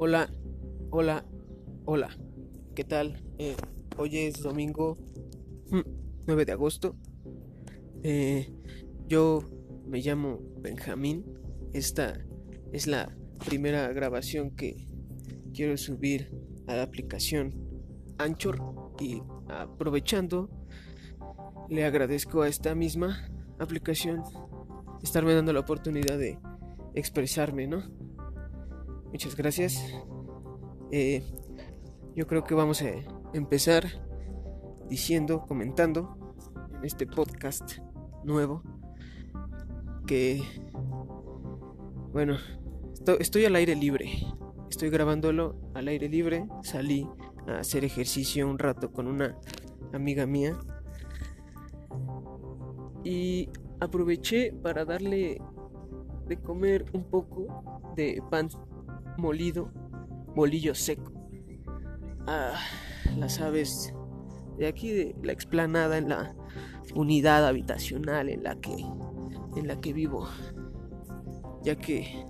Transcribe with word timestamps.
Hola, 0.00 0.30
hola, 0.90 1.26
hola. 1.84 2.16
¿Qué 2.76 2.84
tal? 2.84 3.20
Eh, 3.36 3.56
hoy 3.96 4.16
es 4.16 4.40
domingo 4.40 4.96
9 5.72 5.84
mm, 6.24 6.46
de 6.46 6.52
agosto. 6.52 6.94
Eh, 8.04 8.48
yo 9.08 9.40
me 9.88 9.98
llamo 10.00 10.38
Benjamín. 10.60 11.24
Esta 11.72 12.24
es 12.72 12.86
la 12.86 13.12
primera 13.44 13.88
grabación 13.88 14.54
que 14.54 14.86
quiero 15.52 15.76
subir 15.76 16.30
a 16.68 16.76
la 16.76 16.84
aplicación 16.84 17.56
Anchor 18.18 18.94
y 19.00 19.20
aprovechando 19.48 20.48
le 21.68 21.84
agradezco 21.84 22.42
a 22.42 22.48
esta 22.48 22.76
misma 22.76 23.28
aplicación 23.58 24.22
estarme 25.02 25.34
dando 25.34 25.52
la 25.52 25.58
oportunidad 25.58 26.18
de 26.18 26.38
expresarme, 26.94 27.66
¿no? 27.66 28.07
Muchas 29.10 29.36
gracias. 29.36 29.82
Eh, 30.92 31.22
yo 32.14 32.26
creo 32.26 32.44
que 32.44 32.54
vamos 32.54 32.82
a 32.82 32.90
empezar 33.32 33.84
diciendo, 34.88 35.44
comentando 35.46 36.16
en 36.76 36.84
este 36.84 37.06
podcast 37.06 37.78
nuevo 38.24 38.62
que, 40.06 40.42
bueno, 42.12 42.36
estoy 43.18 43.44
al 43.44 43.56
aire 43.56 43.76
libre. 43.76 44.10
Estoy 44.70 44.90
grabándolo 44.90 45.56
al 45.74 45.88
aire 45.88 46.08
libre. 46.08 46.46
Salí 46.62 47.08
a 47.46 47.58
hacer 47.60 47.84
ejercicio 47.84 48.48
un 48.48 48.58
rato 48.58 48.92
con 48.92 49.06
una 49.06 49.38
amiga 49.92 50.26
mía. 50.26 50.58
Y 53.04 53.48
aproveché 53.80 54.52
para 54.52 54.84
darle 54.84 55.40
de 56.26 56.36
comer 56.36 56.84
un 56.92 57.04
poco 57.04 57.92
de 57.96 58.22
pan 58.30 58.48
molido, 59.18 59.70
bolillo 60.34 60.74
seco. 60.74 61.12
Ah, 62.26 62.54
las 63.18 63.40
aves 63.40 63.92
de 64.56 64.66
aquí 64.66 64.92
de 64.92 65.16
la 65.22 65.32
explanada 65.32 65.98
en 65.98 66.08
la 66.08 66.34
unidad 66.94 67.46
habitacional 67.46 68.28
en 68.28 68.42
la 68.42 68.56
que 68.56 68.84
en 69.56 69.66
la 69.66 69.80
que 69.80 69.92
vivo. 69.92 70.28
Ya 71.62 71.76
que 71.76 72.24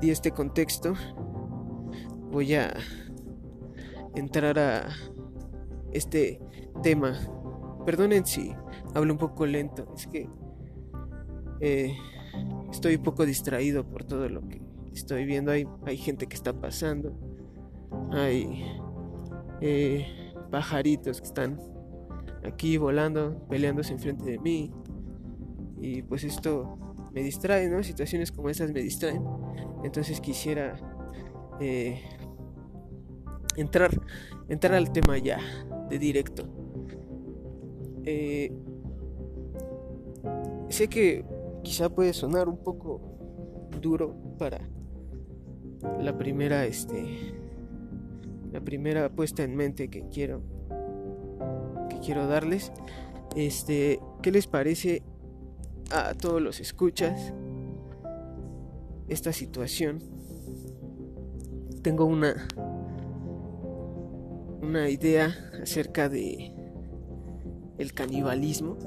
di 0.00 0.10
este 0.10 0.32
contexto, 0.32 0.94
voy 2.30 2.54
a 2.54 2.74
entrar 4.14 4.58
a 4.58 4.88
este 5.92 6.40
tema. 6.82 7.18
Perdonen 7.86 8.26
si 8.26 8.52
hablo 8.94 9.12
un 9.12 9.18
poco 9.18 9.46
lento, 9.46 9.92
es 9.96 10.06
que 10.06 10.28
eh, 11.60 11.96
estoy 12.70 12.96
un 12.96 13.02
poco 13.02 13.24
distraído 13.24 13.88
por 13.88 14.04
todo 14.04 14.28
lo 14.28 14.46
que 14.48 14.60
estoy 14.94 15.24
viendo. 15.24 15.50
Hay, 15.50 15.66
hay 15.86 15.96
gente 15.96 16.26
que 16.26 16.36
está 16.36 16.52
pasando. 16.52 17.12
Hay 18.10 18.64
eh, 19.60 20.06
pajaritos 20.50 21.20
que 21.20 21.26
están 21.26 21.58
aquí 22.44 22.76
volando, 22.76 23.46
peleándose 23.48 23.92
enfrente 23.92 24.24
de 24.24 24.38
mí. 24.38 24.72
Y 25.80 26.02
pues 26.02 26.24
esto 26.24 26.78
me 27.12 27.22
distrae, 27.22 27.68
¿no? 27.68 27.82
Situaciones 27.82 28.32
como 28.32 28.48
esas 28.48 28.72
me 28.72 28.80
distraen. 28.80 29.24
Entonces 29.84 30.20
quisiera 30.20 30.76
eh, 31.60 32.02
entrar, 33.56 33.90
entrar 34.48 34.74
al 34.74 34.92
tema 34.92 35.18
ya, 35.18 35.38
de 35.88 35.98
directo. 35.98 36.44
Eh, 38.04 38.52
sé 40.68 40.88
que 40.88 41.24
quizá 41.62 41.88
puede 41.88 42.12
sonar 42.12 42.48
un 42.48 42.58
poco 42.58 43.00
duro 43.80 44.16
para 44.38 44.60
la 46.00 46.16
primera 46.16 46.64
este 46.66 47.34
la 48.52 48.60
primera 48.60 49.08
puesta 49.10 49.42
en 49.42 49.56
mente 49.56 49.88
que 49.88 50.08
quiero 50.08 50.42
que 51.88 51.98
quiero 52.00 52.26
darles 52.26 52.72
este 53.36 54.00
qué 54.22 54.30
les 54.30 54.46
parece 54.46 55.02
a 55.90 56.14
todos 56.14 56.40
los 56.40 56.60
escuchas 56.60 57.32
esta 59.08 59.32
situación 59.32 60.00
tengo 61.82 62.04
una 62.04 62.46
una 64.62 64.88
idea 64.88 65.34
acerca 65.60 66.08
de 66.08 66.52
el 67.78 67.92
canibalismo. 67.92 68.78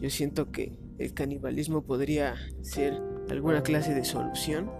Yo 0.00 0.10
siento 0.10 0.50
que 0.50 0.72
el 0.98 1.14
canibalismo 1.14 1.82
podría 1.82 2.34
ser 2.62 3.00
alguna 3.30 3.62
clase 3.62 3.94
de 3.94 4.04
solución 4.04 4.70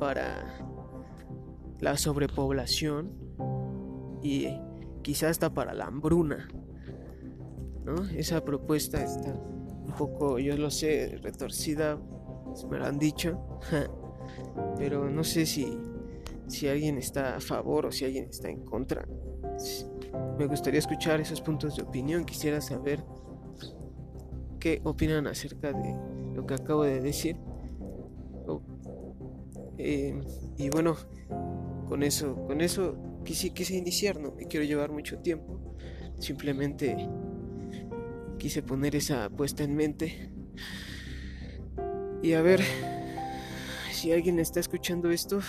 para 0.00 0.58
la 1.78 1.96
sobrepoblación 1.96 3.12
y 4.22 4.48
quizás 5.02 5.32
hasta 5.32 5.52
para 5.52 5.74
la 5.74 5.84
hambruna. 5.84 6.48
¿no? 7.84 8.04
Esa 8.16 8.42
propuesta 8.42 9.02
está 9.02 9.32
un 9.32 9.94
poco, 9.96 10.38
yo 10.38 10.56
lo 10.56 10.70
sé, 10.70 11.18
retorcida, 11.22 11.98
me 12.70 12.78
lo 12.78 12.86
han 12.86 12.98
dicho, 12.98 13.60
pero 14.78 15.08
no 15.10 15.22
sé 15.22 15.44
si, 15.44 15.78
si 16.48 16.66
alguien 16.68 16.96
está 16.96 17.36
a 17.36 17.40
favor 17.40 17.86
o 17.86 17.92
si 17.92 18.06
alguien 18.06 18.24
está 18.30 18.48
en 18.48 18.64
contra. 18.64 19.06
Me 20.38 20.46
gustaría 20.46 20.78
escuchar 20.78 21.20
esos 21.20 21.42
puntos 21.42 21.76
de 21.76 21.82
opinión, 21.82 22.24
quisiera 22.24 22.60
saber 22.62 23.04
qué 24.58 24.80
opinan 24.84 25.26
acerca 25.26 25.72
de 25.72 25.94
lo 26.34 26.46
que 26.46 26.54
acabo 26.54 26.84
de 26.84 27.00
decir. 27.00 27.36
Eh, 29.82 30.14
y 30.58 30.68
bueno, 30.68 30.94
con 31.88 32.02
eso, 32.02 32.34
con 32.46 32.60
eso 32.60 33.22
quise, 33.24 33.54
quise 33.54 33.76
iniciar, 33.76 34.20
no 34.20 34.32
me 34.32 34.46
quiero 34.46 34.66
llevar 34.66 34.92
mucho 34.92 35.18
tiempo. 35.20 35.74
Simplemente 36.18 37.08
quise 38.38 38.62
poner 38.62 38.94
esa 38.94 39.30
puesta 39.30 39.64
en 39.64 39.74
mente. 39.74 40.32
Y 42.22 42.34
a 42.34 42.42
ver, 42.42 42.60
si 43.90 44.12
alguien 44.12 44.38
está 44.38 44.60
escuchando 44.60 45.10
esto, 45.10 45.40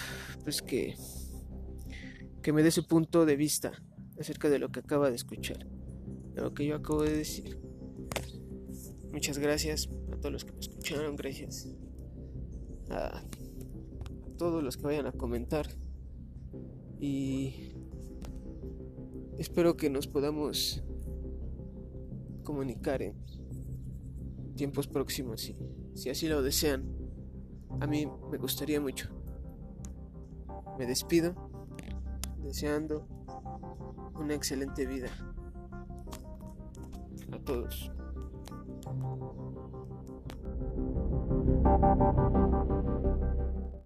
pues 0.46 0.62
que, 0.62 0.96
que 2.42 2.54
me 2.54 2.64
dé 2.64 2.72
su 2.72 2.88
punto 2.88 3.26
de 3.26 3.36
vista 3.36 3.74
acerca 4.18 4.50
de 4.50 4.60
lo 4.60 4.72
que 4.72 4.80
acaba 4.80 5.10
de 5.10 5.18
escuchar, 5.18 5.68
de 6.36 6.42
lo 6.42 6.54
que 6.54 6.66
yo 6.66 6.78
acabo 6.78 7.04
de 7.04 7.18
decir. 7.18 7.60
Muchas 9.12 9.40
gracias 9.40 9.90
a 10.14 10.16
todos 10.16 10.32
los 10.32 10.46
que 10.46 10.54
me 10.54 10.60
escucharon, 10.60 11.18
gracias 11.18 11.68
todos 14.42 14.64
los 14.64 14.76
que 14.76 14.86
vayan 14.86 15.06
a 15.06 15.12
comentar 15.12 15.68
y 17.00 17.76
espero 19.38 19.78
que 19.78 19.88
nos 19.92 20.08
podamos 20.08 20.82
comunicar 22.44 23.04
en 23.04 23.14
tiempos 24.56 24.88
próximos 24.88 25.42
si, 25.42 25.56
si 25.94 26.10
así 26.10 26.28
lo 26.28 26.42
desean. 26.42 26.92
A 27.82 27.86
mí 27.86 28.08
me 28.32 28.40
gustaría 28.40 28.82
mucho. 28.82 29.10
Me 30.80 30.88
despido 30.88 31.36
deseando 32.44 33.06
una 34.16 34.34
excelente 34.34 34.88
vida 34.88 35.12
a 37.32 37.38
todos. 37.38 37.92